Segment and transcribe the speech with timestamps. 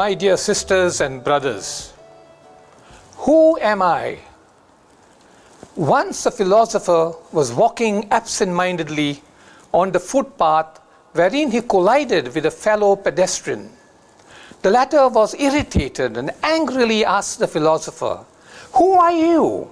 [0.00, 1.92] My dear sisters and brothers,
[3.24, 4.16] who am I?
[5.76, 9.22] Once a philosopher was walking absent mindedly
[9.74, 10.78] on the footpath
[11.12, 13.70] wherein he collided with a fellow pedestrian.
[14.62, 18.24] The latter was irritated and angrily asked the philosopher,
[18.76, 19.70] Who are you?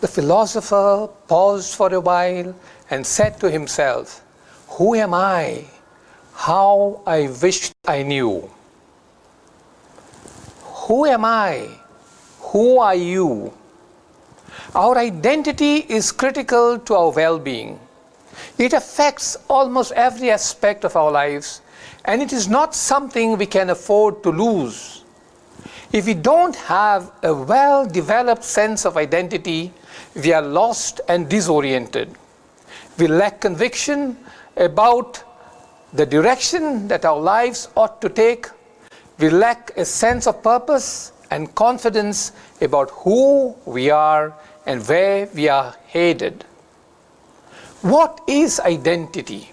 [0.00, 2.54] The philosopher paused for a while
[2.88, 4.22] and said to himself,
[4.70, 5.66] Who am I?
[6.32, 8.50] How I wished I knew.
[10.88, 11.68] Who am I?
[12.40, 13.52] Who are you?
[14.74, 17.78] Our identity is critical to our well-being.
[18.56, 21.60] It affects almost every aspect of our lives,
[22.06, 25.04] and it is not something we can afford to lose.
[25.92, 29.70] If we don't have a well-developed sense of identity,
[30.14, 32.14] we are lost and disoriented.
[32.96, 34.16] We lack conviction
[34.56, 35.22] about
[35.92, 38.46] the direction that our lives ought to take
[39.18, 44.32] we lack a sense of purpose and confidence about who we are
[44.64, 46.44] and where we are headed.
[47.82, 49.50] What is identity?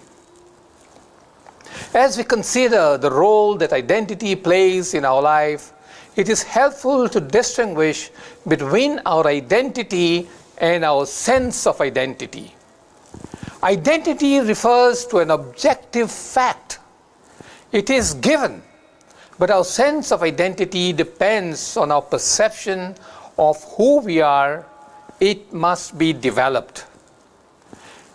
[1.92, 5.72] As we consider the role that identity plays in our life,
[6.14, 8.10] it is helpful to distinguish
[8.46, 10.28] between our identity
[10.58, 12.54] and our sense of identity.
[13.64, 16.78] Identity refers to an objective fact.
[17.72, 18.54] It is given
[19.38, 22.94] But our sense of identity depends on our perception
[23.38, 24.64] of who we are.
[25.20, 26.86] It must be developed.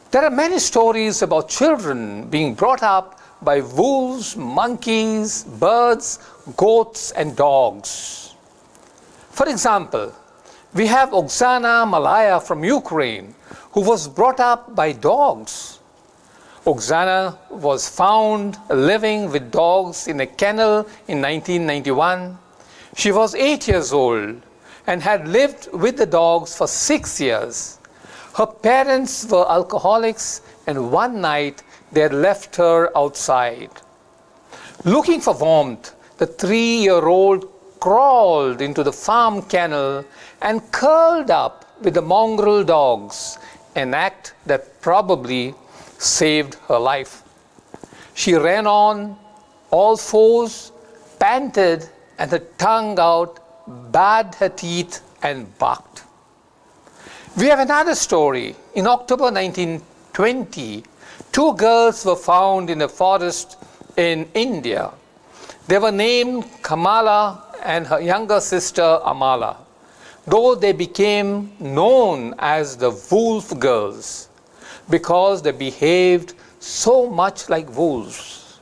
[0.10, 6.20] There are many stories about children being brought up by wolves, monkeys, birds,
[6.58, 8.34] goats, and dogs.
[9.32, 10.12] For example,
[10.74, 13.34] we have Oksana Malaya from Ukraine,
[13.72, 15.80] who was brought up by dogs.
[16.66, 22.38] Oksana was found living with dogs in a kennel in 1991.
[22.96, 24.40] She was eight years old
[24.86, 27.80] and had lived with the dogs for six years.
[28.38, 33.72] Her parents were alcoholics, and one night they had left her outside.
[34.86, 40.06] Looking for warmth, the three year old crawled into the farm kennel
[40.44, 43.40] and curled up with the mongrel dogs,
[43.76, 45.56] an act that probably
[46.02, 47.22] saved her life.
[48.16, 49.16] She ran on
[49.70, 50.72] all fours,
[51.20, 53.40] panted, and her tongue out,
[53.92, 56.04] bared her teeth, and barked.
[57.38, 58.56] We have another story.
[58.76, 60.84] In October 1920,
[61.32, 63.58] two girls were found in a forest
[63.96, 64.92] in India.
[65.68, 69.56] They were named Kamala and her younger sister Amala,
[70.26, 74.28] though they became known as the Wolf Girls.
[74.92, 78.60] because they behaved so much like wolves.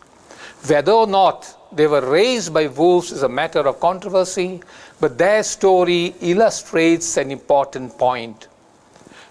[0.67, 4.61] Whether or not they were raised by wolves is a matter of controversy,
[5.01, 8.47] but their story illustrates an important point.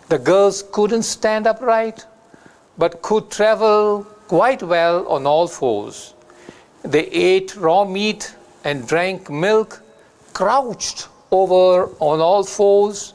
[0.09, 2.05] The girls couldn't stand upright,
[2.77, 6.15] but could travel quite well on all fours.
[6.83, 9.83] They ate raw meat and drank milk,
[10.33, 13.15] crouched over on all fours,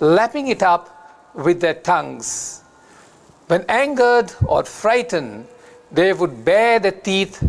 [0.00, 0.88] lapping it up
[1.34, 2.61] with their tongues.
[3.48, 5.46] When angered or frightened,
[5.90, 7.42] they would bare their teeth,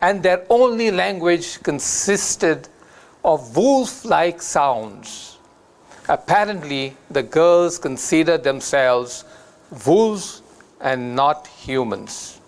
[0.00, 2.68] and their only language consisted
[3.24, 5.38] of wolf like sounds.
[6.08, 9.24] Apparently, the girls considered themselves
[9.86, 10.42] wolves
[10.80, 12.40] and not humans.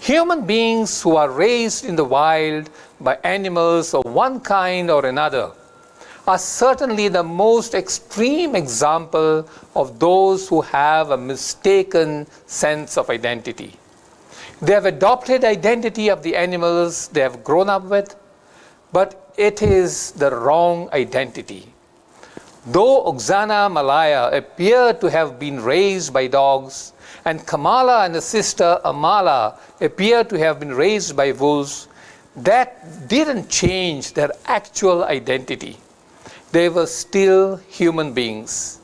[0.00, 2.68] Human beings who are raised in the wild
[3.00, 5.52] by animals of one kind or another.
[6.26, 13.74] are certainly the most extreme example of those who have a mistaken sense of identity.
[14.60, 18.14] They have adopted identity of the animals they have grown up with,
[18.92, 21.66] but it is the wrong identity.
[22.66, 26.92] Though Oksana Malaya appeared to have been raised by dogs,
[27.24, 31.88] and Kamala and her sister Amala appear to have been raised by wolves,
[32.36, 35.76] that didn't change their actual identity.
[36.52, 38.78] they were still human beings.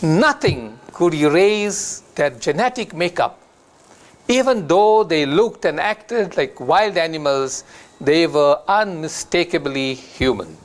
[0.00, 3.38] Nothing could erase their genetic makeup.
[4.28, 7.64] Even though they looked and acted like wild animals,
[8.00, 10.56] they were unmistakably human.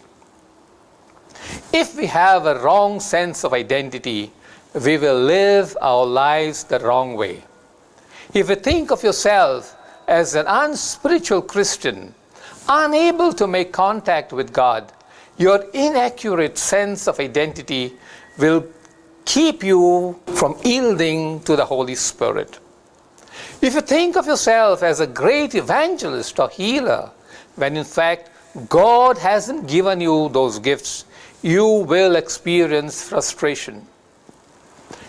[1.73, 4.31] If we have a wrong sense of identity,
[4.85, 7.43] we will live our lives the wrong way.
[8.33, 9.75] If you think of yourself
[10.07, 12.13] as an unspiritual Christian,
[12.69, 14.91] unable to make contact with God,
[15.37, 17.93] your inaccurate sense of identity
[18.37, 18.67] will
[19.25, 22.59] keep you from yielding to the Holy Spirit.
[23.61, 27.09] If you think of yourself as a great evangelist or healer,
[27.55, 28.29] when in fact
[28.69, 31.05] God hasn't given you those gifts,
[31.41, 33.85] you will experience frustration.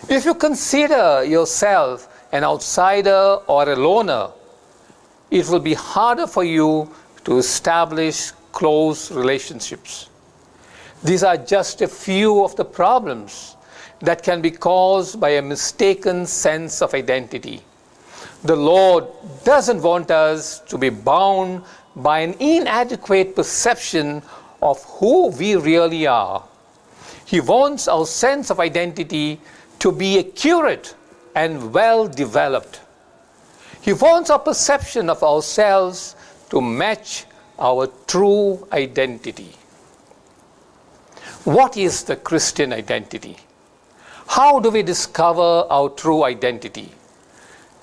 [0.09, 4.29] If you consider yourself an outsider or a loner,
[5.29, 6.91] it will be harder for you
[7.25, 10.09] to establish close relationships.
[11.03, 13.57] These are just a few of the problems
[13.99, 17.61] that can be caused by a mistaken sense of identity.
[18.43, 19.05] The Lord
[19.43, 21.63] doesn't want us to be bound
[21.95, 24.21] by an inadequate perception
[24.61, 26.43] of who we really are.
[27.25, 29.39] He wants our sense of identity
[29.79, 30.95] to be accurate
[31.35, 32.81] and well developed.
[33.81, 36.15] He wants our perception of ourselves
[36.49, 37.25] to match
[37.59, 39.55] our true identity.
[41.45, 43.37] What is the Christian identity?
[44.25, 46.89] How do we discover our true identity?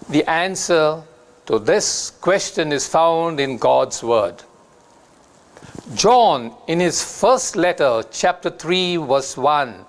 [0.08, 1.00] The answer
[1.46, 4.42] to this question is found in God's Word.
[5.94, 9.84] John, in his first letter, chapter 3, verse 1,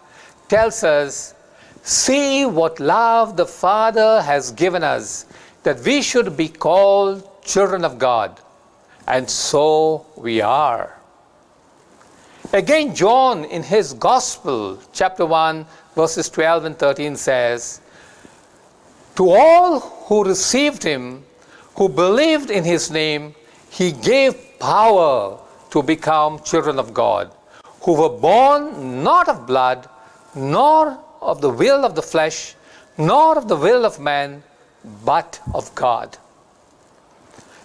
[0.50, 1.34] tells us
[1.82, 5.26] See what love the Father has given us,
[5.64, 8.40] that we should be called children of God.
[9.08, 11.00] And so we are.
[12.54, 15.66] Again, John in his Gospel, chapter 1,
[15.96, 17.82] verses 12 and 13, says,
[19.16, 21.24] To all who received him,
[21.76, 23.34] who believed in his name,
[23.72, 25.40] he gave power
[25.72, 27.32] to become children of God,
[27.82, 29.90] who were born not of blood,
[30.36, 32.54] nor of the will of the flesh,
[33.00, 34.44] nor of the will of man,
[35.04, 36.20] but of God.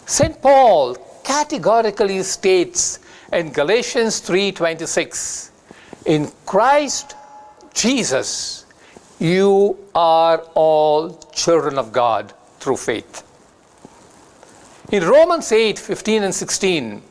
[0.06, 0.40] St.
[0.40, 0.94] Paul
[1.24, 3.00] categorically states,
[3.32, 5.50] in Galatians 3:26,
[6.06, 7.14] in Christ
[7.74, 8.64] Jesus,
[9.18, 13.22] you are all children of God through faith.
[14.90, 17.02] In Romans 8:15 and 16,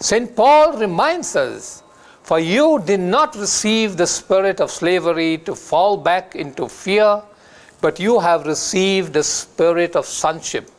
[0.00, 0.34] St.
[0.36, 1.82] Paul reminds us,
[2.22, 7.20] for you did not receive the spirit of slavery to fall back into fear,
[7.80, 10.70] but you have received the spirit of sonship.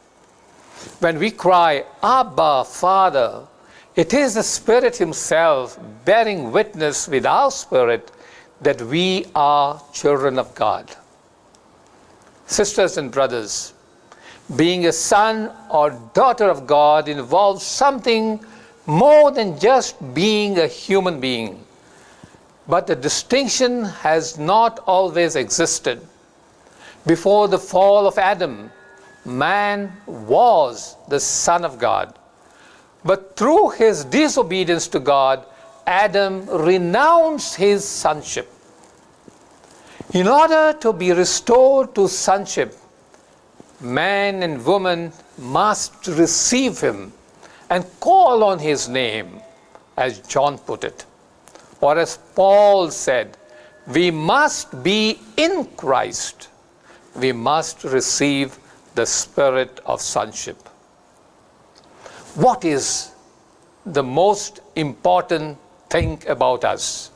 [0.99, 3.43] When we cry, Abba, Father,
[3.95, 8.11] It is the Spirit Himself bearing witness with our Spirit
[8.59, 10.93] that we are children of God.
[12.45, 13.71] Sisters and brothers,
[14.57, 18.43] being a son or daughter of God involves something
[18.85, 21.63] more than just being a human being.
[22.67, 26.05] But the distinction has not always existed.
[27.07, 28.69] Before the fall of Adam,
[29.23, 32.13] man was the Son of God.
[33.05, 35.45] But through his disobedience to God,
[35.85, 38.51] Adam renounced his sonship.
[40.15, 42.75] In order to be restored to sonship,
[43.79, 47.13] man and woman must receive him
[47.69, 49.39] and call on his name,
[49.97, 51.05] as John put it.
[51.81, 53.37] Or as Paul said,
[53.85, 56.47] we must be in Christ,
[57.15, 58.57] we must receive
[58.95, 60.64] the spirit of sonship.
[62.35, 63.11] What is
[63.85, 65.57] the most important
[65.89, 67.11] thing about us?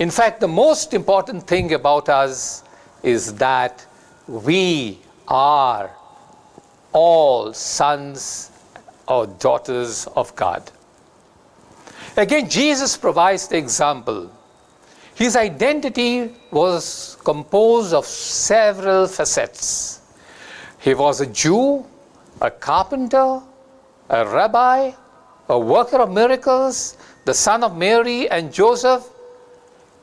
[0.00, 2.64] In fact, the most important thing about us
[3.04, 3.86] is that
[4.26, 5.88] we are
[6.92, 8.50] all sons
[9.06, 10.68] or daughters of God.
[12.16, 14.28] Again, Jesus provides the example.
[15.14, 20.00] His identity was composed of several facets.
[20.80, 21.86] He was a Jew,
[22.40, 23.28] a carpenter,
[24.08, 24.92] a rabbi,
[25.48, 29.06] a worker of miracles, the son of Mary and Joseph?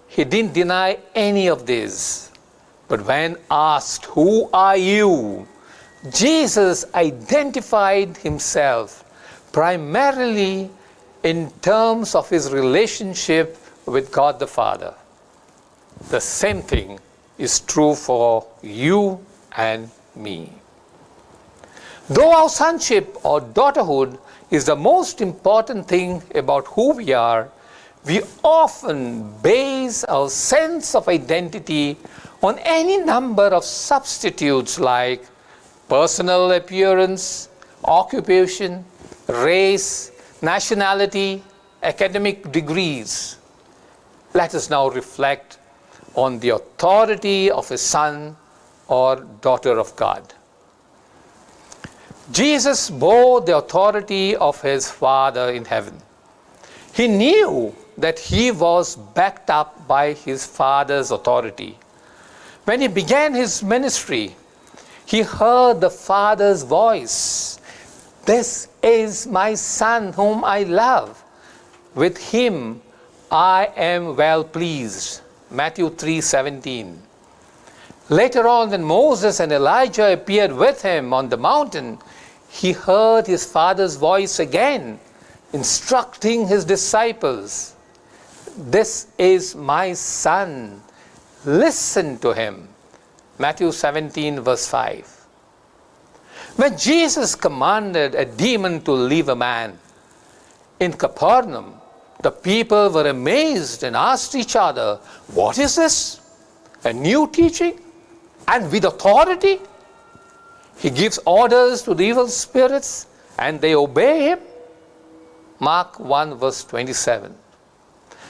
[0.07, 2.31] He didn't deny any of this.
[2.87, 5.47] But when asked, Who are you?
[6.13, 9.05] Jesus identified himself
[9.53, 10.69] primarily
[11.23, 14.93] in terms of his relationship with God the Father.
[16.09, 16.99] The same thing
[17.37, 20.51] is true for you and me.
[22.09, 24.19] Though our sonship or daughterhood
[24.51, 27.47] is the most important thing about who we are,
[28.05, 31.95] we often base our sense of identity
[32.41, 35.23] on any number of substitutes like
[35.87, 37.47] personal appearance,
[37.85, 38.83] occupation,
[39.29, 41.41] race, nationality,
[41.83, 43.37] academic degrees.
[44.33, 45.57] Let us now reflect
[46.15, 48.35] on the authority of a son
[48.89, 50.33] or daughter of God.
[52.31, 55.97] Jesus bore the authority of his Father in heaven.
[56.93, 61.77] He knew that he was backed up by his Father's authority.
[62.63, 64.35] When he began his ministry,
[65.05, 67.59] he heard the Father's voice
[68.25, 71.21] This is my Son whom I love.
[71.93, 72.81] With him
[73.29, 75.19] I am well pleased.
[75.51, 77.03] Matthew 3 17.
[78.13, 81.97] Later on, when Moses and Elijah appeared with him on the mountain,
[82.47, 84.99] he heard his father's voice again,
[85.51, 87.73] instructing his disciples
[88.55, 90.83] This is my son,
[91.43, 92.67] listen to him.
[93.39, 95.07] Matthew 17, verse 5.
[96.57, 99.79] When Jesus commanded a demon to leave a man
[100.79, 101.73] in Capernaum,
[102.21, 104.99] the people were amazed and asked each other,
[105.33, 106.21] What is this?
[106.83, 107.79] A new teaching?
[108.47, 109.59] And with authority,
[110.77, 113.07] he gives orders to the evil spirits
[113.37, 114.39] and they obey him.
[115.59, 117.33] Mark 1, verse 27.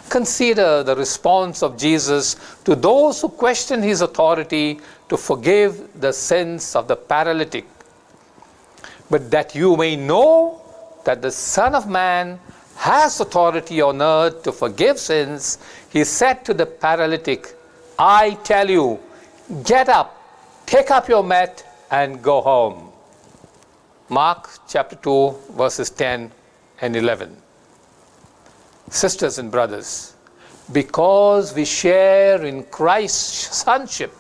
[0.10, 4.80] Consider the response of Jesus to those who question his authority
[5.10, 7.66] to forgive the sins of the paralytic.
[9.10, 10.62] But that you may know
[11.06, 12.40] that the Son of Man
[12.76, 15.58] has authority on earth to forgive sins,
[15.90, 17.54] he said to the paralytic,
[17.98, 19.00] I tell you,
[19.66, 20.22] get up,
[20.66, 22.90] take up your mat, and go home.
[24.10, 26.32] Mark chapter 2, verses 10
[26.82, 27.36] and 11.
[28.90, 30.16] Sisters and brothers,
[30.72, 34.12] because we share in Christ's sonship,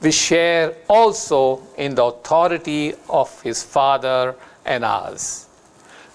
[0.00, 5.46] we share also in the authority of his Father and ours.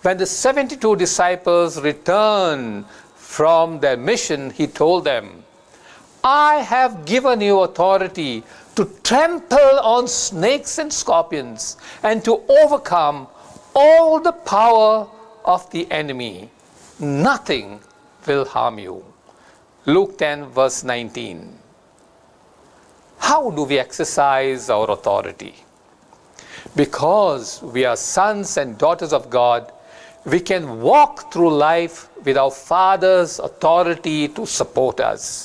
[0.03, 2.85] When the 72 disciples returned
[3.15, 5.40] from their mission, he told them,
[6.23, 8.43] I have given you authority
[8.75, 13.27] to trample on snakes and scorpions and to overcome
[13.73, 15.07] all the power
[15.45, 16.49] of the enemy.
[16.99, 17.79] Nothing
[18.27, 19.03] will harm you.
[19.85, 21.57] Luke 10 verse 19.
[23.17, 25.55] How do we exercise our authority?
[26.75, 29.71] Because we are sons and daughters of God,
[30.25, 35.39] we can walk through life with our Father's authority to support us.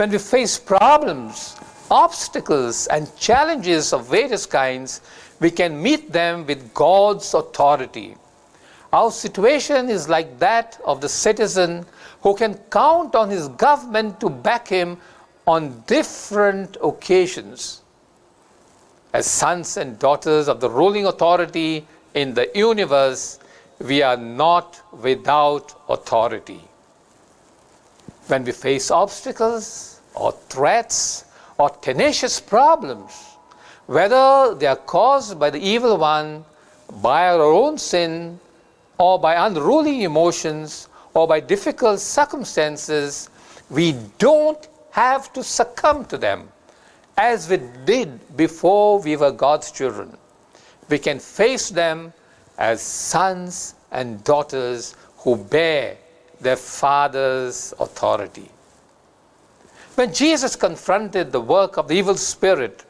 [0.00, 1.56] when we face problems,
[1.90, 5.02] obstacles, and challenges of various kinds,
[5.40, 8.16] we can meet them with God's authority.
[8.94, 11.84] Our situation is like that of the citizen
[12.22, 14.96] who can count on his government to back him
[15.46, 17.82] on different occasions.
[19.12, 23.38] As sons and daughters of the ruling authority in the universe,
[23.78, 26.62] we are not without authority.
[28.28, 31.24] When we face obstacles, or threats
[31.58, 33.36] or tenacious problems,
[33.86, 36.44] whether they are caused by the evil one,
[37.02, 38.38] by our own sin,
[38.98, 43.28] or by unruly emotions, or by difficult circumstances,
[43.70, 46.48] we don't have to succumb to them
[47.16, 50.16] as we did before we were God's children.
[50.88, 52.12] We can face them
[52.58, 55.96] as sons and daughters who bear
[56.40, 58.50] their father's authority.
[60.00, 62.86] When Jesus confronted the work of the evil spirit,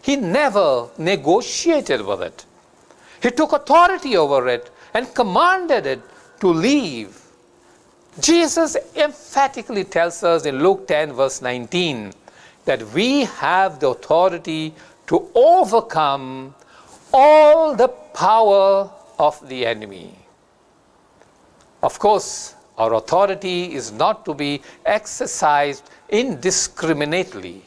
[0.00, 2.44] he never negotiated with it.
[3.20, 6.00] He took authority over it and commanded it
[6.38, 7.20] to leave.
[8.20, 12.12] Jesus emphatically tells us in Luke 10, verse 19,
[12.64, 14.72] that we have the authority
[15.08, 16.54] to overcome
[17.12, 18.88] all the power
[19.18, 20.14] of the enemy.
[21.82, 27.62] Of course, our authority is not to be exercised indiscriminately.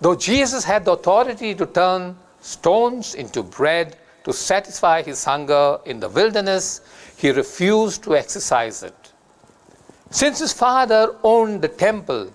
[0.00, 6.00] Though Jesus had the authority to turn stones into bread to satisfy his hunger in
[6.00, 6.80] the wilderness,
[7.18, 8.94] he refused to exercise it.
[10.10, 12.32] Since his father owned the temple,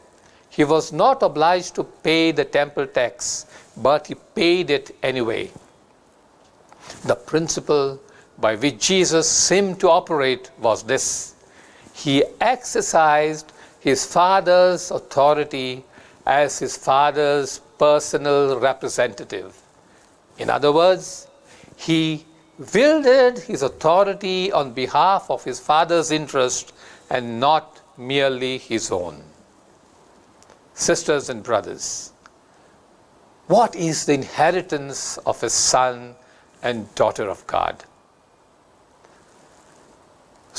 [0.50, 3.46] he was not obliged to pay the temple tax,
[3.78, 5.50] but he paid it anyway.
[7.06, 8.00] The principle
[8.38, 11.34] by which Jesus seemed to operate was this
[11.94, 13.54] He exercised
[13.86, 15.72] his father's authority
[16.36, 17.52] as his father's
[17.82, 19.56] personal representative.
[20.40, 21.28] In other words,
[21.88, 22.26] he
[22.74, 26.74] wielded his authority on behalf of his father's interest
[27.12, 29.22] and not merely his own.
[30.74, 32.12] Sisters and brothers,
[33.46, 36.16] what is the inheritance of a son
[36.64, 37.86] and daughter of God?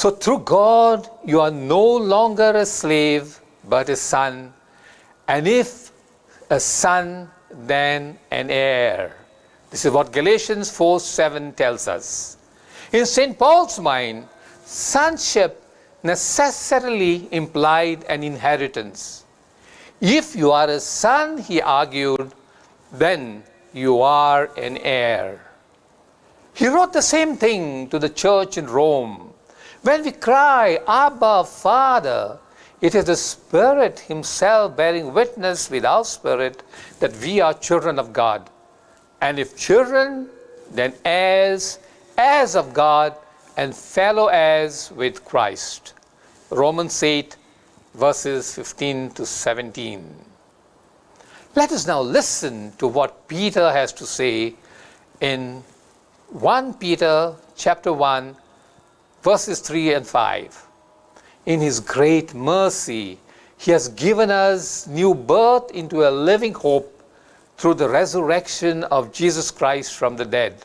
[0.01, 4.53] So through God, you are no longer a slave, but a son.
[5.27, 5.91] And if
[6.51, 9.17] a son, then an heir.
[9.71, 12.37] This is what Galatians 4:7 tells us.
[12.93, 13.39] In St.
[13.39, 14.29] Paul's mind,
[14.67, 15.63] sonship
[16.03, 19.25] necessarily implied an inheritance.
[19.99, 22.33] If you are a son, he argued,
[22.93, 23.43] then
[23.73, 25.41] you are an heir.
[26.53, 29.23] He wrote the same thing to the church in Rome.
[29.87, 32.41] When we cry, Abba, Father,
[32.81, 36.65] it is the Spirit Himself bearing witness with our spirit
[36.99, 38.51] that we are children of God.
[39.21, 40.29] And if children,
[40.73, 41.79] then heirs,
[42.19, 43.15] heirs of God,
[43.57, 45.93] and fellow heirs with Christ.
[46.51, 47.37] Romans 8,
[47.95, 50.05] verses 15 to 17.
[51.55, 54.55] Let us now listen to what Peter has to say
[55.21, 55.63] in
[56.31, 58.35] 1 Peter chapter 1.
[59.27, 60.67] verses 3 and 5.
[61.47, 63.19] In His great mercy,
[63.59, 67.03] He has given us new birth into a living hope
[67.57, 70.65] through the resurrection of Jesus Christ from the dead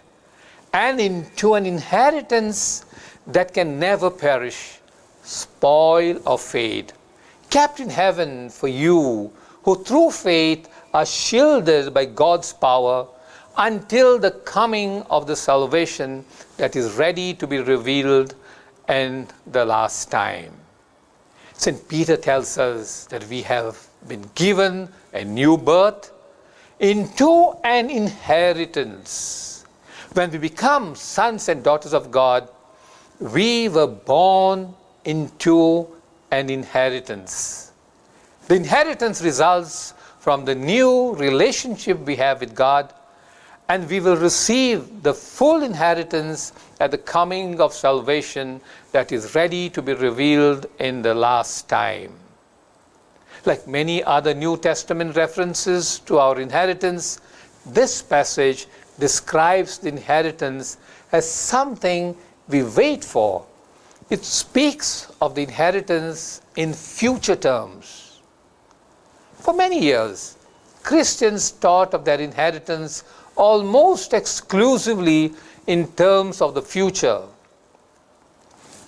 [0.73, 2.85] and into an inheritance
[3.25, 4.77] that can never perish,
[5.23, 6.93] spoil, or fade,
[7.49, 13.07] kept in heaven for you who through faith are shielded by God's power
[13.57, 16.23] until the coming of the salvation
[16.57, 18.35] that is ready to be revealed
[18.91, 20.51] and the last time.
[21.53, 21.79] St.
[21.87, 23.77] Peter tells us that we have
[24.09, 26.11] been given a new birth
[26.79, 27.31] into
[27.63, 29.65] an inheritance.
[30.11, 32.49] When we become sons and daughters of God,
[33.21, 34.73] we were born
[35.05, 35.87] into
[36.31, 37.71] an inheritance.
[38.47, 42.91] The inheritance results from the new relationship we have with God
[43.71, 46.51] and we will receive the full inheritance
[46.81, 48.59] at the coming of salvation
[48.91, 52.11] that is ready to be revealed in the last time.
[53.45, 57.21] Like many other New Testament references to our inheritance,
[57.65, 58.67] this passage
[58.99, 60.75] describes the inheritance
[61.13, 62.13] as something
[62.49, 63.45] we wait for.
[64.09, 68.19] It speaks of the inheritance in future terms.
[69.35, 70.35] For many years,
[70.83, 73.05] Christians thought of their inheritance
[73.41, 75.33] almost exclusively
[75.65, 77.23] in terms of the future.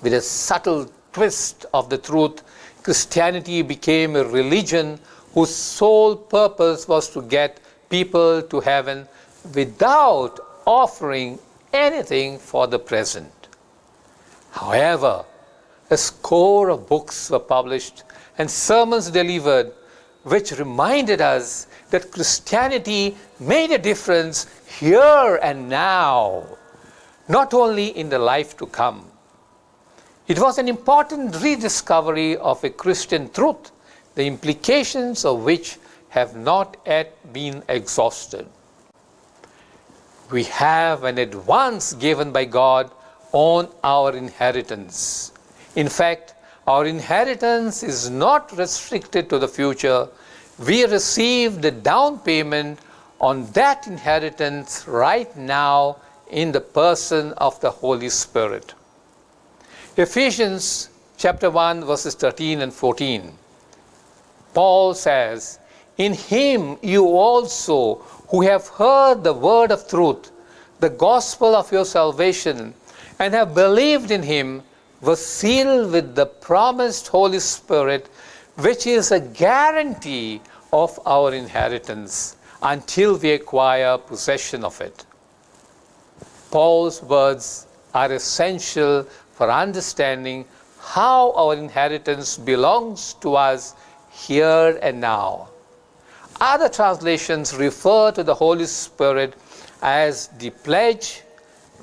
[0.03, 2.43] With a subtle twist of the truth,
[2.83, 4.99] Christianity became a religion
[5.33, 9.07] whose sole purpose was to get people to heaven
[9.55, 11.39] without offering
[11.73, 13.33] anything for the present.
[14.51, 15.25] However,
[15.89, 18.03] a score of books were published
[18.37, 19.71] and sermons delivered.
[20.23, 24.47] which reminded us that Christianity made a difference
[24.79, 26.45] here and now,
[27.27, 29.09] not only in the life to come.
[30.27, 33.71] It was an important rediscovery of a Christian truth,
[34.15, 35.77] the implications of which
[36.09, 38.47] have not yet been exhausted.
[40.31, 42.89] We have an advance given by God
[43.33, 45.33] on our inheritance.
[45.75, 46.33] In fact,
[46.65, 50.07] Our inheritance is not restricted to the future.
[50.65, 52.79] We receive the down payment
[53.19, 55.97] on that inheritance right now
[56.31, 58.73] in the person of the Holy Spirit.
[59.97, 63.33] Ephesians chapter 1, verses 13 and 14.
[64.53, 65.59] Paul says,
[65.97, 67.95] In him you also
[68.29, 70.31] who have heard the word of truth,
[70.79, 72.73] the gospel of your salvation,
[73.19, 74.63] and have believed in him.
[75.07, 78.09] was sealed with the promised Holy Spirit,
[78.59, 85.05] which is a guarantee of our inheritance until we acquire possession of it.
[86.51, 90.45] Paul's words are essential for understanding
[90.79, 93.75] how our inheritance belongs to us
[94.11, 95.49] here and now.
[96.39, 99.33] Other translations refer to the Holy Spirit
[99.81, 101.23] as the pledge,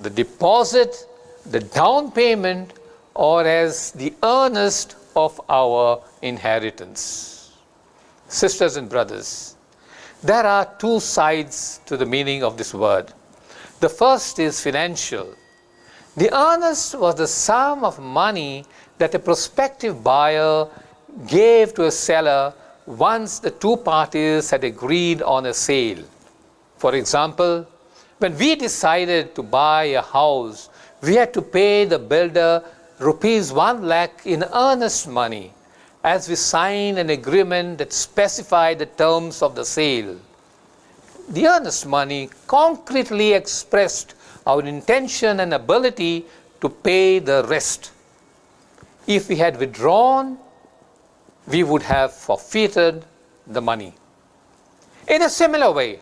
[0.00, 1.04] the deposit,
[1.50, 2.72] the down payment
[3.14, 7.52] or as the earnest of our inheritance.
[8.28, 9.56] Sisters and brothers,
[10.22, 13.12] there are two sides to the meaning of this word.
[13.80, 15.34] The first is financial.
[16.16, 18.64] The earnest was the sum of money
[18.98, 20.66] that a prospective buyer
[21.26, 22.52] gave to a seller
[22.86, 26.02] once the two parties had agreed on a sale.
[26.76, 27.66] For example,
[28.18, 30.68] when we decided to buy a house,
[31.00, 32.62] we had to pay the builder
[33.00, 35.52] rupees 1 lakh in earnest money
[36.04, 40.16] as we signed an agreement that specified the terms of the sale.
[41.30, 44.14] The earnest money concretely expressed
[44.46, 46.26] our intention and ability
[46.60, 47.90] to pay the rest.
[49.06, 50.36] If we had withdrawn,
[51.46, 53.04] we would have forfeited
[53.46, 53.94] the money.
[55.08, 56.00] In a similar way,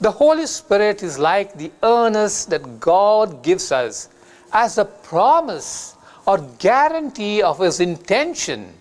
[0.00, 4.08] the Holy Spirit is like the earnest that God gives us
[4.54, 8.72] as a promise or guarantee of his intention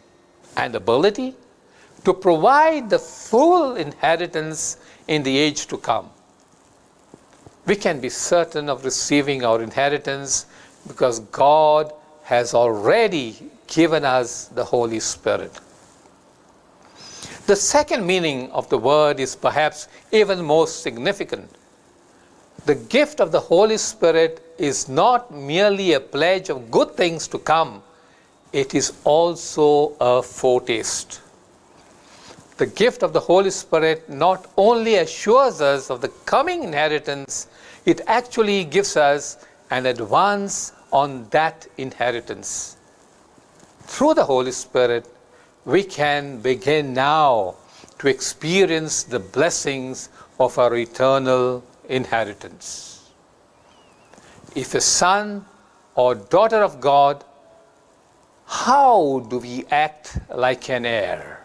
[0.56, 1.36] and ability
[2.06, 6.10] to provide the full inheritance in the age to come.
[7.66, 10.46] We can be certain of receiving our inheritance
[10.88, 11.92] because God
[12.24, 13.36] has already
[13.68, 15.60] given us the Holy Spirit.
[17.48, 21.50] The second meaning of the word is perhaps even more significant.
[22.66, 27.40] The gift of the Holy Spirit is not merely a pledge of good things to
[27.40, 27.82] come,
[28.52, 31.22] it is also a foretaste.
[32.58, 37.48] The gift of the Holy Spirit not only assures us of the coming inheritance,
[37.86, 39.38] it actually gives us
[39.72, 42.78] an advance on that inheritance.
[43.82, 45.08] Through the Holy Spirit,
[45.66, 47.56] we can begin now
[47.98, 52.82] to experience the blessings of our eternal inheritance.
[54.56, 55.44] if a son
[55.96, 57.24] or daughter of God,
[58.46, 61.44] how do we act like an heir?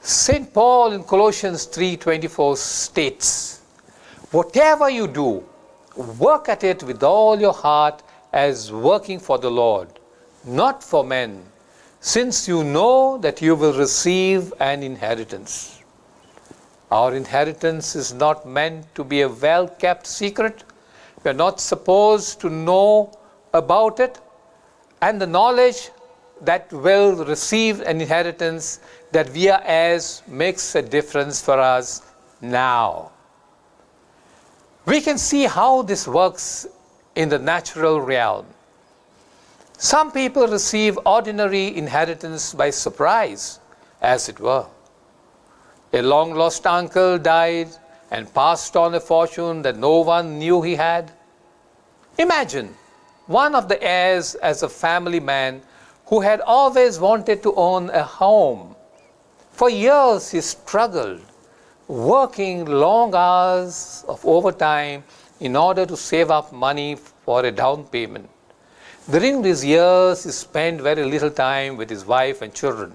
[0.00, 0.52] St.
[0.52, 3.60] Paul in Colossians 3:24 states,
[4.32, 5.30] "Whatever you do,
[6.26, 8.02] work at it with all your heart
[8.34, 9.88] as working for the Lord,
[10.44, 11.30] not for men,
[12.00, 15.78] since you know that you will receive an inheritance.
[16.90, 20.64] Our inheritance is not meant to be a well-kept secret.
[21.24, 23.10] we are not supposed to know
[23.54, 24.20] about it
[25.00, 25.90] and the knowledge
[26.42, 28.80] that will receive an inheritance
[29.12, 32.02] that we are as makes a difference for us
[32.42, 33.10] now
[34.84, 36.66] we can see how this works
[37.16, 38.44] in the natural realm
[39.78, 43.60] some people receive ordinary inheritance by surprise
[44.02, 44.66] as it were
[45.94, 47.68] a long lost uncle died
[48.14, 51.10] and passed on a fortune that no one knew he had?
[52.18, 52.68] Imagine
[53.26, 55.60] one of the heirs as a family man
[56.06, 58.76] who had always wanted to own a home.
[59.50, 61.22] For years he struggled,
[61.88, 65.02] working long hours of overtime
[65.40, 68.30] in order to save up money for a down payment.
[69.10, 72.92] During these years, he spent very little time with his wife and children.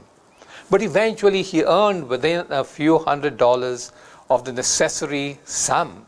[0.72, 3.92] But eventually, he earned within a few hundred dollars
[4.30, 6.06] of the necessary sum.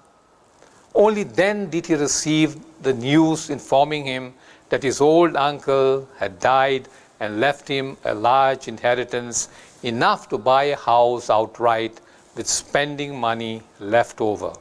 [0.94, 4.34] Only then did he receive the news informing him
[4.70, 6.88] that his old uncle had died
[7.20, 9.50] and left him a large inheritance
[9.84, 12.00] enough to buy a house outright
[12.36, 14.54] with spending money left over.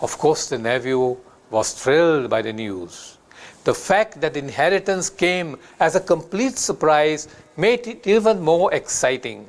[0.00, 1.16] Of course, the nephew
[1.50, 3.18] was thrilled by the news.
[3.64, 9.48] The fact that inheritance came as a complete surprise made it even more exciting.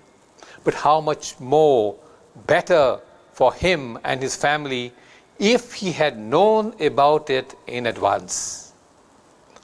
[0.64, 1.96] But how much more
[2.48, 3.00] better
[3.38, 4.80] for him and his family
[5.54, 8.36] if he had known about it in advance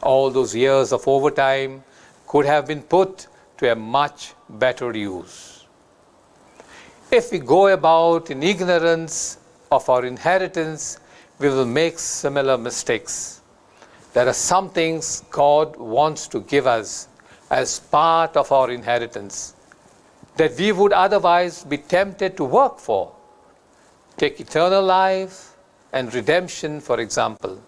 [0.10, 1.80] all those years of over time
[2.28, 3.22] could have been put
[3.60, 4.32] to a much
[4.64, 5.40] batter use
[7.16, 9.18] if you go about in इग्नरन्स
[9.74, 10.98] of our inheritance
[11.42, 13.18] we will make similar mistakes
[14.16, 16.98] there are some things God wants to give us
[17.58, 19.54] as part of our inheritance
[20.38, 23.06] that we would otherwise be tempted to work for
[24.18, 25.56] take eternal life
[25.92, 27.62] and redemption, for example.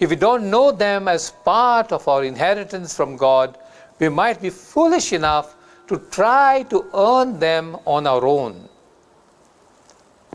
[0.00, 3.58] If we don't know them as part of our inheritance from God,
[3.98, 5.54] we might be foolish enough
[5.88, 8.68] to try to earn them on our own.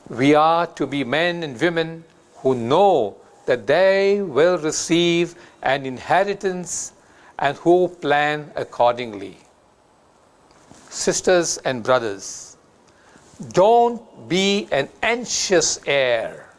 [0.09, 2.03] We are to be men and women
[2.35, 3.15] who know
[3.45, 6.93] that they will receive an inheritance
[7.39, 9.37] and who plan accordingly.
[10.89, 12.42] Sisters and brothers,
[13.43, 16.49] don't be an anxious heir.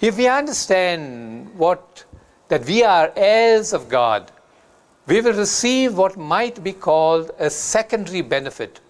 [0.00, 2.04] If we understand what
[2.48, 4.30] that we are heirs of God,
[5.06, 8.80] we will receive what might be called a secondary benefit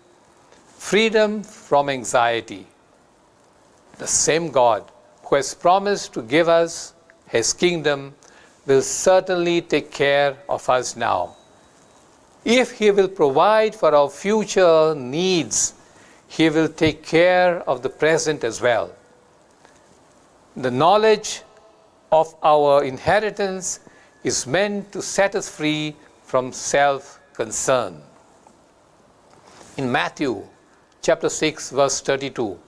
[0.76, 2.66] freedom from anxiety.
[3.98, 4.90] The same God
[5.22, 6.92] who has promised to give us
[7.28, 8.14] his kingdom
[8.66, 11.36] will certainly take care of us now.
[12.44, 15.72] If he will provide for our future needs,
[16.28, 18.90] He will take care of the present as well.
[20.56, 21.42] The knowledge
[22.12, 23.80] of our inheritance
[24.22, 28.00] is meant to set us free from self concern.
[29.76, 30.46] In Matthew
[31.02, 32.58] chapter 6, verse 32,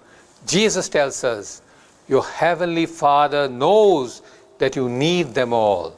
[0.46, 1.62] Jesus tells us,
[2.08, 4.22] Your heavenly Father knows
[4.58, 5.96] that you need them all.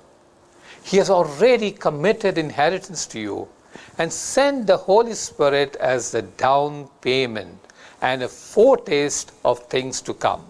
[0.85, 3.49] He has already committed inheritance to you.
[3.97, 7.59] and send the Holy Spirit as the down payment
[8.03, 10.45] and a foretaste of things to come.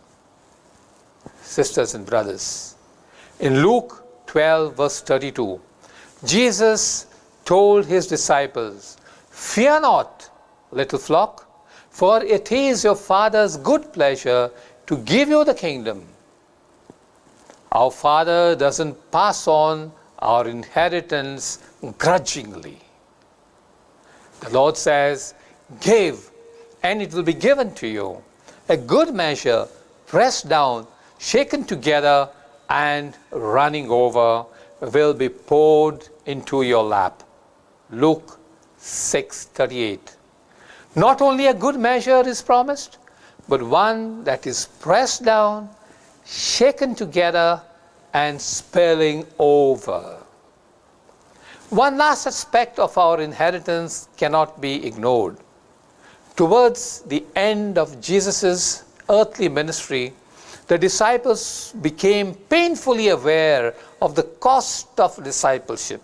[1.43, 2.75] Sisters and brothers,
[3.41, 5.61] in Luke 12, verse 32,
[6.25, 7.07] Jesus
[7.45, 8.97] told his disciples,
[9.31, 10.29] Fear not,
[10.73, 11.45] little flock,
[11.91, 14.51] for it is your Father's good pleasure
[14.87, 16.05] to give you the kingdom.
[17.73, 21.61] Our Father doesn't pass on our inheritance
[21.99, 22.79] grudgingly.
[24.41, 25.35] The Lord says,
[25.81, 26.31] Give,
[26.83, 28.23] and it will be given to you.
[28.69, 29.67] A good measure,
[30.07, 30.87] pressed down,
[31.19, 32.29] shaken together,
[32.71, 34.45] and running over,
[34.81, 37.23] will be poured into your lap.
[37.91, 38.39] Luke
[38.77, 40.17] 6 38.
[40.95, 42.99] Not only a good measure is promised,
[43.49, 45.69] but one that is pressed down,
[46.25, 47.61] shaken together,
[48.15, 50.19] and spilling over.
[51.71, 55.37] One last aspect of our inheritance cannot be ignored.
[56.35, 60.15] Towards the end of Jesus' earthly ministry,
[60.67, 66.01] the disciples became painfully aware of the cost of discipleship.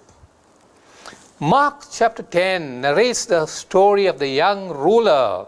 [1.41, 5.47] Mark chapter 10 narrates the story of the young ruler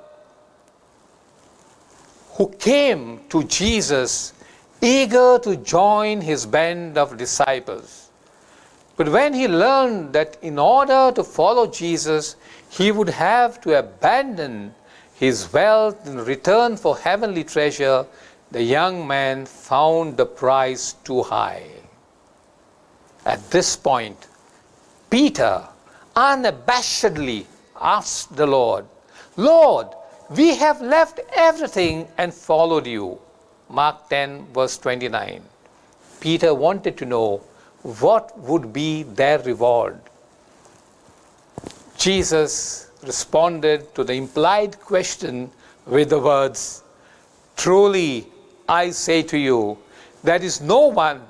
[2.39, 4.33] who came to Jesus
[4.81, 8.06] eager to join his band of disciples.
[8.97, 12.37] But when he learned that in order to follow Jesus,
[12.71, 14.75] he would have to abandon
[15.15, 18.07] his wealth in return for heavenly treasure,
[18.51, 21.65] the young man found the price too high.
[23.27, 24.27] At this point,
[25.11, 25.63] Peter
[26.15, 27.45] unabashedly
[27.81, 28.87] asked the Lord,
[29.37, 29.89] Lord,
[30.31, 33.19] we have left everything and followed you.
[33.69, 35.43] Mark 10, verse 29.
[36.21, 37.43] Peter wanted to know
[37.87, 40.01] what would be their reward?
[41.97, 45.51] Jesus responded to the implied question
[45.87, 46.83] with the words
[47.57, 48.27] Truly,
[48.69, 49.79] I say to you,
[50.25, 51.23] there is no one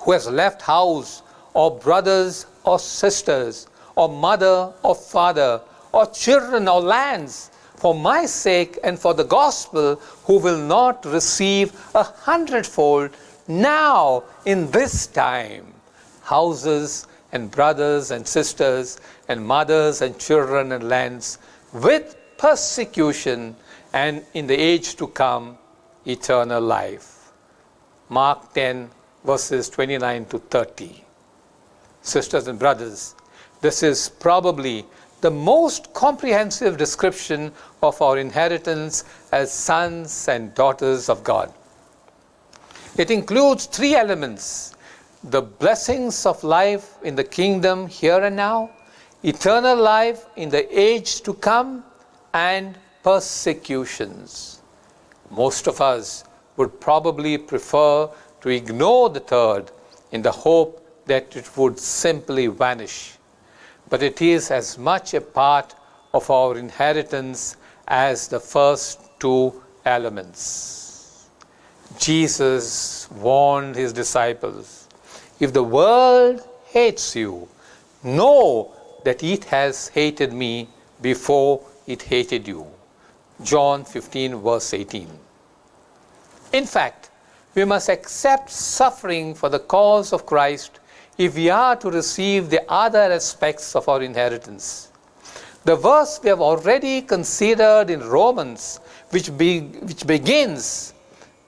[0.00, 1.22] who has left house
[1.54, 5.60] or brothers or sisters or mother or father
[5.92, 11.72] or children or lands for my sake and for the gospel who will not receive
[11.94, 13.10] a hundredfold
[13.50, 15.66] now in this time
[16.22, 21.38] houses and brothers and sisters and mothers and children and lands
[21.72, 23.54] with persecution
[23.92, 25.58] and in the age to come
[26.06, 27.32] eternal life
[28.08, 28.88] mark 10
[29.24, 31.02] verses 29 to 30
[32.02, 33.16] sisters and brothers
[33.60, 34.86] this is probably
[35.22, 37.50] the most comprehensive description
[37.82, 41.52] of our inheritance as sons and daughters of god
[43.02, 44.74] It includes three elements
[45.34, 48.68] the blessings of life in the kingdom here and now,
[49.22, 51.82] eternal life in the age to come,
[52.34, 54.60] and persecutions.
[55.42, 56.24] Most of us
[56.58, 58.08] would probably prefer
[58.42, 59.70] to ignore the third
[60.12, 60.74] in the hope
[61.06, 63.14] that it would simply vanish.
[63.88, 65.74] But it is as much a part
[66.12, 67.56] of our inheritance
[67.88, 70.79] as the first two elements.
[71.98, 74.86] Jesus warned his disciples
[75.38, 77.48] if the world hates you,
[78.04, 78.72] know
[79.04, 80.68] that it has hated me
[81.02, 82.66] before it hated you.
[83.42, 85.08] John 15, verse 18.
[86.52, 87.10] In fact,
[87.54, 90.78] we must accept suffering for the cause of Christ
[91.18, 94.92] if we are to receive the other aspects of our inheritance.
[95.64, 98.78] The verse we have already considered in Romans,
[99.10, 100.92] which, be, which begins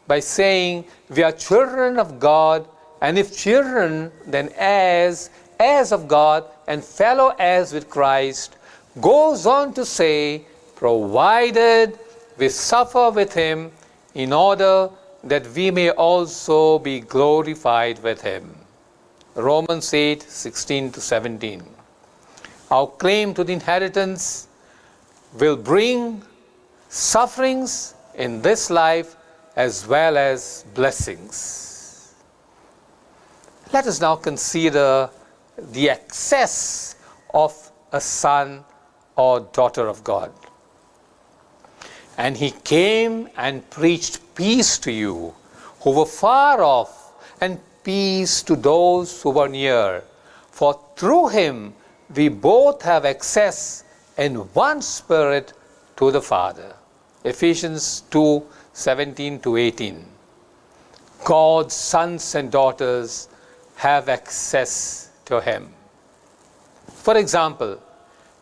[0.07, 2.67] by saying, We are children of God,
[3.01, 8.57] and if children, then heirs, heirs of God, and fellow heirs with Christ,
[9.01, 10.45] goes on to say,
[10.77, 11.99] Provided
[12.38, 13.71] we suffer with Him,
[14.15, 14.91] in order
[15.25, 18.55] that we may also be glorified with Him.
[19.35, 21.62] Romans 8 16 to 17.
[22.71, 24.49] Our claim to the inheritance
[25.38, 26.23] will bring
[26.88, 29.17] sufferings in this life
[29.57, 32.15] as well as blessings.
[33.73, 35.11] Let us now consider
[35.59, 36.97] the excess
[37.35, 37.55] of
[37.93, 38.65] a son
[39.17, 40.33] or daughter of God.
[42.19, 45.35] And he came and preached peace to you
[45.81, 47.01] who were far off,
[47.41, 50.05] and peace to those who were near.
[50.53, 51.75] For through him
[52.15, 53.83] we both have access
[54.17, 55.53] in one spirit
[55.97, 56.77] to the Father.
[57.25, 60.05] Ephesians 2 17 to 18.
[61.25, 63.29] God's sons and daughters
[63.77, 65.69] have access to Him.
[66.95, 67.81] For example,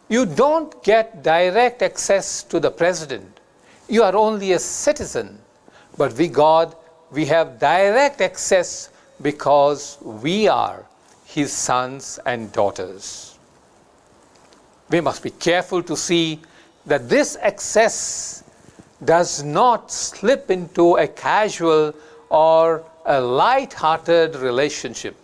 [0.09, 3.41] you don't get direct access to the president.
[3.89, 5.39] You are only a citizen.
[5.97, 6.77] But we, God,
[7.11, 8.91] we have direct access
[9.23, 10.87] because we are
[11.25, 13.37] His sons and daughters.
[14.91, 16.41] We must be careful to see
[16.87, 18.43] that this access
[19.05, 21.95] does not slip into a casual
[22.29, 25.17] or a light hearted relationship.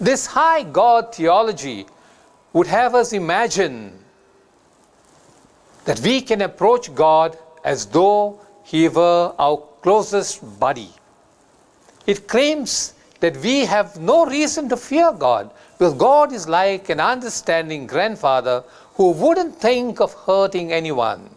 [0.00, 1.86] This high God theology
[2.52, 3.92] would have us imagine
[5.84, 10.90] that we can approach God as though He were our closest buddy.
[12.06, 16.98] It claims that we have no reason to fear God, because God is like an
[17.00, 21.28] understanding grandfather who wouldn't think of hurting anyone.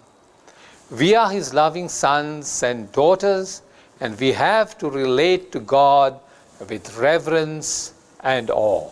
[1.01, 3.63] We are His loving sons and daughters,
[3.99, 6.19] and we have to relate to God
[6.69, 8.91] with reverence and awe.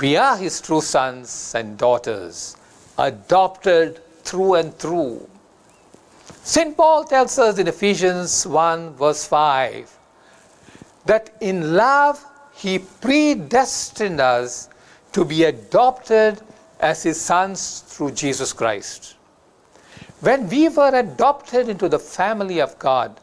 [0.00, 2.56] We are His true sons and daughters,
[2.96, 5.28] adopted through and through.
[6.42, 6.74] St.
[6.74, 9.94] Paul tells us in Ephesians 1 verse 5
[11.04, 12.24] that in love
[12.54, 14.70] He predestined us
[15.12, 16.40] to be adopted
[16.78, 19.08] as His sons through Jesus Christ.
[20.20, 23.18] When we were adopted into the family of God,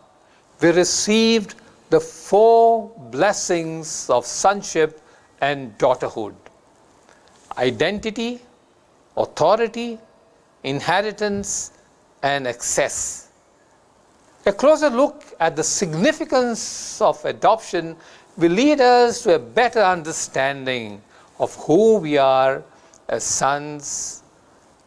[0.59, 1.53] we received
[1.91, 4.99] the four blessings of sonship
[5.39, 6.33] and daughterhood
[7.59, 8.39] identity,
[9.15, 9.99] authority,
[10.63, 11.71] inheritance,
[12.23, 13.29] and access.
[14.47, 17.95] A closer look at the significance of adoption
[18.37, 20.99] will lead us to a better understanding
[21.39, 22.63] of who we are
[23.07, 24.23] as sons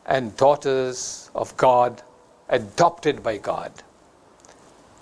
[0.07, 1.20] and daughters.
[1.35, 2.03] of God,
[2.49, 3.73] adopted by God.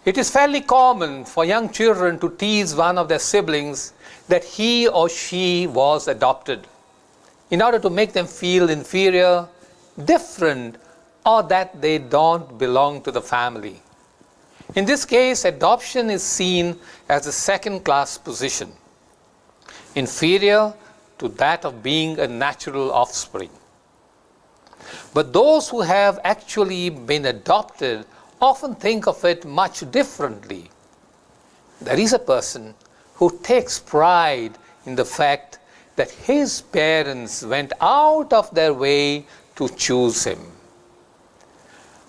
[0.05, 3.93] It is fairly common for young children to tease one of their siblings
[4.29, 6.67] that he or she was adopted
[7.51, 9.47] in order to make them feel inferior,
[10.05, 10.77] different,
[11.25, 13.81] or that they don't belong to the family.
[14.77, 18.71] In this case, adoption is seen as a second-class position,
[19.95, 20.75] inferior
[21.19, 23.47] to that of being a natural offspring.
[25.15, 28.07] But those who have actually been adopted
[28.41, 30.71] often think of it much differently.
[31.81, 32.75] There is a person
[33.15, 34.53] who takes pride
[34.87, 35.59] in the fact
[35.97, 40.39] that his parents went out of their way to choose him.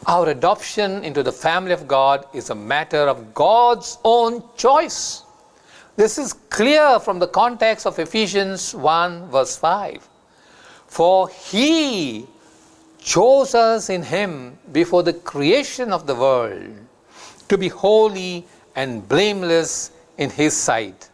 [0.05, 5.23] Our adoption into the family of God is a matter of God's own choice.
[5.95, 10.07] This is clear from the context of Ephesians 1 verse 5.
[10.87, 12.25] For he
[13.01, 16.69] chose us in him before the creation of the world
[17.47, 21.09] to be holy and blameless in his sight.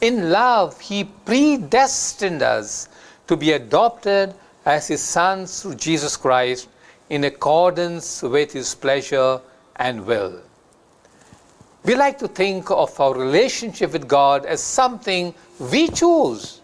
[0.00, 2.88] In love, he predestined us
[3.26, 4.34] to be adopted
[4.64, 6.68] as his sons through Jesus Christ
[7.10, 9.40] in accordance with his pleasure
[9.76, 10.40] and will.
[11.84, 16.60] We like to think of our relationship with God as something we choose.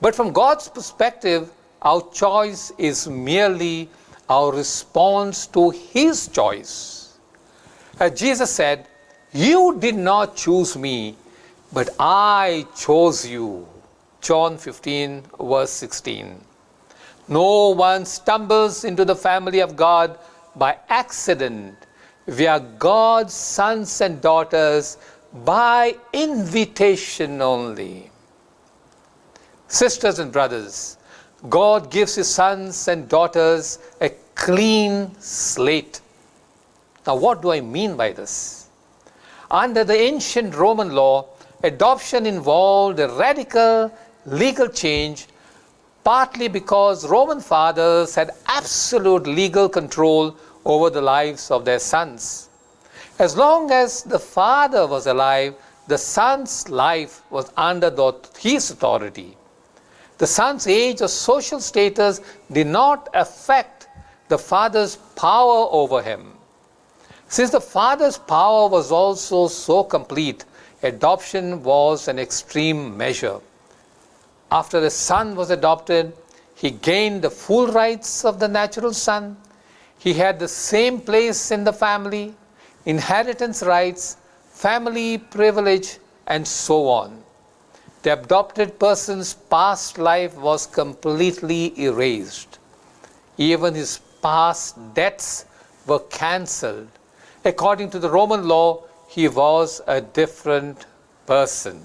[0.00, 1.50] But from God's perspective,
[1.90, 2.98] Our choice is
[3.30, 3.88] merely
[4.36, 5.62] our response to
[5.94, 6.74] His choice.
[8.04, 8.78] As Jesus said,
[9.46, 10.96] "You did not choose me,
[11.76, 11.90] but
[12.42, 13.48] I chose you."
[14.28, 15.12] John 15
[15.52, 16.26] verse 16.
[17.40, 17.50] No
[17.88, 20.18] one stumbles into the family of God
[20.64, 21.86] by accident.
[22.36, 24.86] We are God's sons and daughters
[25.54, 25.82] by
[26.26, 27.94] invitation only.
[29.84, 30.76] Sisters and brothers,
[31.50, 36.00] God gives his sons and daughters a clean slate.
[37.06, 38.68] Now, what do I mean by this?
[39.50, 41.26] Under the ancient Roman law,
[41.62, 45.26] adoption involved a radical legal change,
[46.02, 52.48] partly because Roman fathers had absolute legal control over the lives of their sons.
[53.18, 55.54] As long as the father was alive,
[55.86, 59.36] the son's life was under the, his authority.
[60.18, 62.20] The son's age or social status
[62.50, 63.88] did not affect
[64.28, 66.32] the father's power over him.
[67.28, 70.44] Since the father's power was also so complete,
[70.82, 73.40] adoption was an extreme measure.
[74.50, 76.12] After the son was adopted,
[76.54, 79.36] he gained the full rights of the natural son.
[79.98, 82.34] He had the same place in the family,
[82.86, 84.16] inheritance rights,
[84.48, 87.12] family privilege, and so on.
[88.06, 92.60] the adopted person's past life was completely erased.
[93.36, 95.44] Even his past debts
[95.88, 96.86] were cancelled.
[97.44, 100.86] According to the Roman law, he was a different
[101.26, 101.82] person.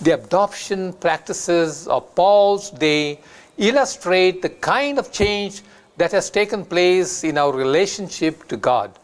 [0.00, 3.20] The adoption practices of Paul's day
[3.58, 5.60] illustrate the kind of change
[5.98, 8.98] that has taken place in our relationship to God.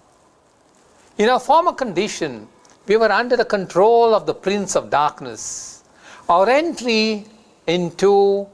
[1.18, 2.48] In our former condition,
[2.88, 5.84] We were under the control of the prince of darkness.
[6.28, 7.26] Our entry
[7.66, 8.46] into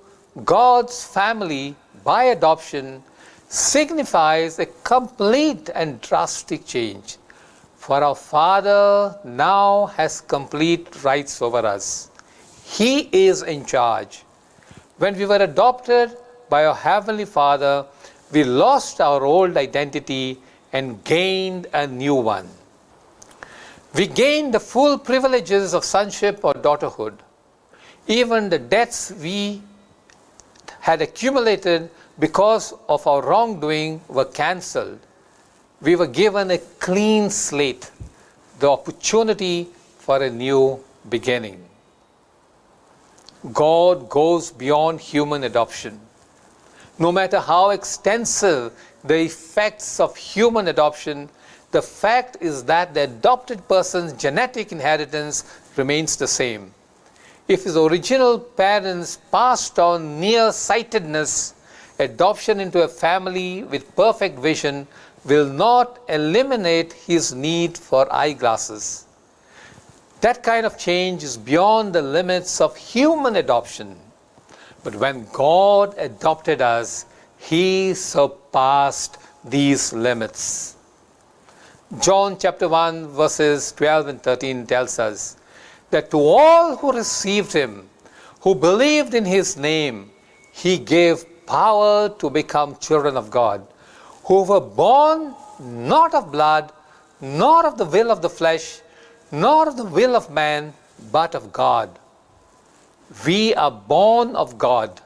[0.45, 3.03] God's family by adoption
[3.49, 7.17] signifies a complete and drastic change.
[7.77, 12.11] For our Father now has complete rights over us.
[12.65, 14.25] He is in charge.
[14.99, 16.17] When we were adopted
[16.51, 17.87] by our Heavenly Father,
[18.33, 20.39] we lost our old identity
[20.73, 22.49] and gained a new one.
[23.95, 27.17] We gain the full privileges of sonship or daughterhood,
[28.09, 29.63] even the debts we
[30.81, 31.89] had accumulated
[32.19, 34.99] because of our wrongdoing were cancelled.
[35.81, 37.89] We were given a clean slate,
[38.59, 39.69] the opportunity
[39.99, 41.65] for a new beginning.
[43.53, 46.01] God goes beyond human adoption.
[46.99, 48.73] No matter how extensive
[49.05, 51.41] the effects of human adoption are,
[51.75, 55.37] the fact is that the adopted person's genetic inheritance
[55.77, 56.63] remains the same.
[57.49, 61.55] If his original parents passed on nearsightedness,
[61.99, 64.87] adoption into a family with perfect vision
[65.25, 69.07] will not eliminate his need for eyeglasses.
[70.21, 73.97] That kind of change is beyond the limits of human adoption.
[74.85, 77.07] But when God adopted us,
[77.39, 79.19] He surpassed
[79.57, 80.73] these limits.
[82.01, 85.37] John chapter 1, verses 12 and 13 tells us
[85.91, 87.89] that to all who received him,
[88.41, 90.11] who believed in his name,
[90.51, 93.65] he gave power to become children of God,
[94.25, 96.73] who were born not of blood,
[97.21, 98.81] nor of the will of the flesh,
[99.31, 100.73] nor of the will of man,
[101.13, 101.97] but of God.
[103.25, 105.01] We are born of God,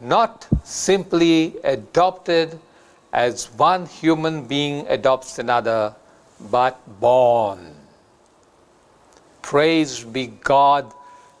[0.00, 2.56] not simply adopted.
[3.16, 5.96] as one human being adopts another,
[6.50, 7.74] but born.
[9.40, 10.92] Praise be God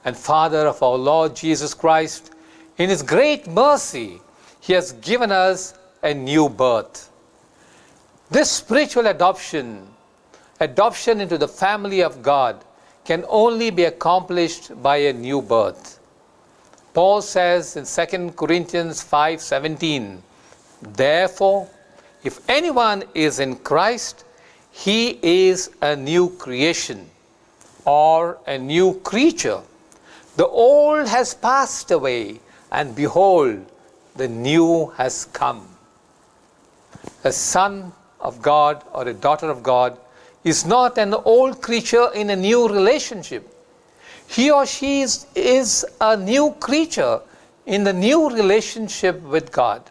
[0.06, 2.32] and Father of our Lord Jesus Christ.
[2.78, 4.22] In His great mercy,
[4.60, 7.12] He has given us a new birth.
[8.30, 9.86] This spiritual adoption,
[10.60, 12.64] adoption into the family of God,
[13.04, 16.00] can only be accomplished by a new birth.
[16.94, 20.22] Paul says in 2 Corinthians 5 17,
[20.82, 21.68] Therefore,
[22.22, 24.24] if anyone is in Christ,
[24.72, 27.08] he is a new creation
[27.84, 29.60] or a new creature.
[30.36, 33.64] The old has passed away, and behold,
[34.16, 35.66] the new has come.
[37.24, 39.98] A son of God or a daughter of God
[40.44, 43.50] is not an old creature in a new relationship.
[44.26, 47.20] He or she is, is a new creature
[47.64, 49.82] in the new relationship with God.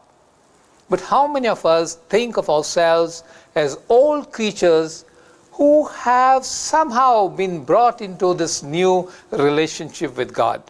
[0.89, 3.23] But how many of us think of ourselves
[3.55, 5.05] as old creatures
[5.53, 10.61] who have somehow been brought into this new relationship with God?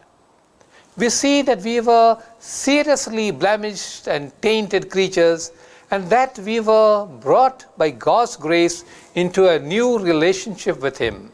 [0.96, 5.52] We see that we were seriously blemished and tainted creatures,
[5.90, 11.30] and that we were brought by God's grace into a new relationship with Him.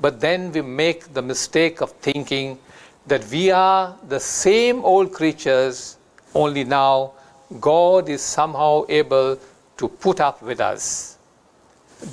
[0.00, 2.58] But then we make the mistake of thinking
[3.06, 5.96] that we are the same old creatures,
[6.34, 7.12] only now.
[7.60, 9.38] God is somehow able
[9.76, 11.18] to put up with us.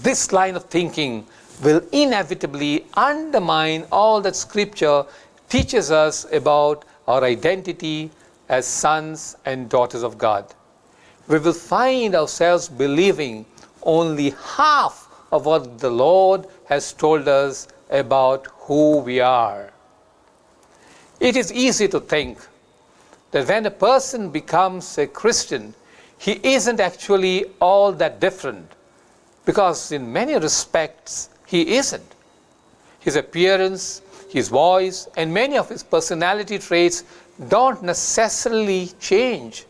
[0.04, 1.26] This line of thinking
[1.64, 5.06] will inevitably undermine all that Scripture
[5.50, 8.10] teaches us about our identity
[8.50, 10.54] as sons and daughters of God.
[11.28, 13.46] We will find ourselves believing
[13.84, 19.72] only half of what the Lord has told us about who we are.
[21.20, 22.40] It is easy to think
[23.32, 25.74] that when a person becomes a Christian,
[26.18, 28.72] he isn't actually all that different
[29.46, 32.16] because, in many respects, he isn't.
[33.00, 37.04] His appearance, his voice, and many of his personality traits
[37.48, 39.66] don't necessarily change.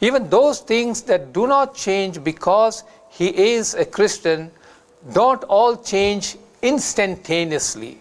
[0.00, 4.50] Even those things that do not change because he is a Christian
[5.12, 7.98] don't all change instantaneously.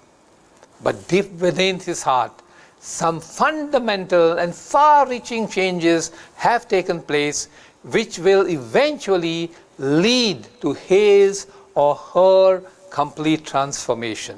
[0.83, 2.42] But deep within his heart,
[2.83, 7.47] some fundamental and far reaching changes have taken place
[7.85, 14.37] which will eventually lead to his or her complete transformation.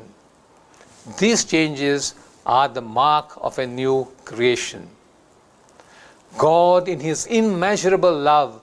[1.18, 2.14] These changes
[2.46, 4.88] are the mark of a new creation.
[6.38, 8.62] God, in his immeasurable love,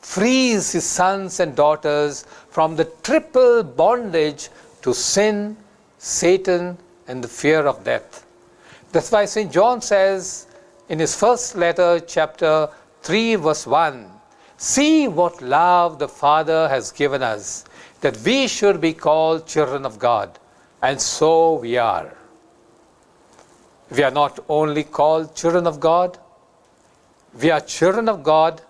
[0.00, 4.48] frees his sons and daughters from the triple bondage
[4.80, 5.54] to sin,
[5.98, 8.24] Satan, and the fear of death.
[8.90, 9.52] That's why St.
[9.52, 10.46] John says
[10.88, 12.70] in his first letter, chapter
[13.02, 14.10] 3, verse 1
[14.56, 17.66] See what love the Father has given us,
[18.00, 20.38] that we should be called children of God.
[20.82, 22.14] And so we are.
[23.90, 26.16] We are not only called children of God,
[27.42, 28.62] we are children of God.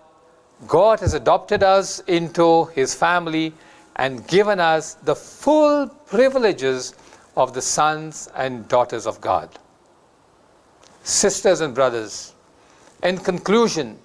[0.67, 3.53] God has adopted us into His family
[3.95, 6.93] and given us the full privileges
[7.37, 9.57] of the sons and daughters of God.
[11.03, 12.33] sisters and brothers,
[13.03, 13.97] in conclusion,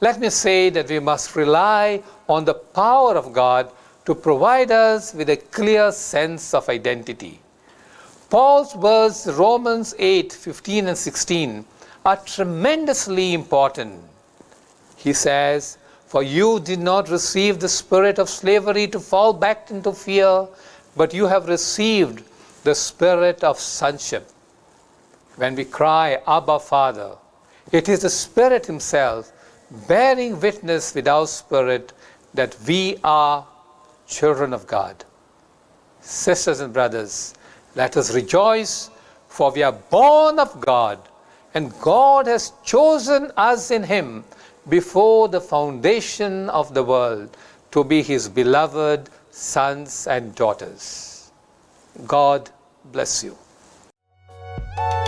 [0.00, 3.70] let me say that we must rely on the power of God
[4.06, 7.40] to provide us with a clear sense of identity.
[8.30, 11.64] Paul's words, Romans 8 15 and 16,
[12.04, 14.02] are tremendously important.
[14.96, 19.92] He says, for you did not receive the spirit of slavery to fall back into
[19.92, 20.48] fear,
[20.96, 22.24] but you have received
[22.64, 24.28] the spirit of sonship.
[25.38, 27.16] when we cry, Abba Father,
[27.70, 29.32] it is the Spirit Himself
[29.86, 31.92] bearing witness with our spirit
[32.34, 33.46] that we are
[34.06, 35.04] children of God.
[36.00, 37.34] Sisters and brothers,
[37.76, 38.90] let us rejoice,
[39.28, 40.98] for we are born of God,
[41.54, 44.24] and God has chosen us in Him
[44.68, 47.36] before the foundation of the world
[47.70, 51.30] to be His beloved sons and daughters.
[52.08, 52.50] God
[52.90, 53.36] bless you.
[54.76, 55.07] Thank